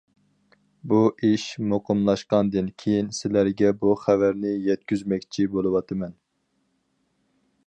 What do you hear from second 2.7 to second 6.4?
كېيىن، سىلەرگە بۇ خەۋەرنى يەتكۈزمەكچى بولۇۋاتىمەن.